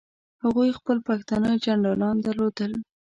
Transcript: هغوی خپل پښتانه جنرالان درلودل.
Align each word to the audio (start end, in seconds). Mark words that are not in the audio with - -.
هغوی 0.43 0.69
خپل 0.79 0.97
پښتانه 1.07 1.49
جنرالان 1.65 2.15
درلودل. 2.25 2.71